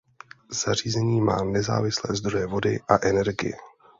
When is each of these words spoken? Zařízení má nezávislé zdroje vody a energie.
Zařízení 0.49 1.21
má 1.21 1.43
nezávislé 1.43 2.15
zdroje 2.15 2.47
vody 2.47 2.79
a 2.87 3.05
energie. 3.07 3.53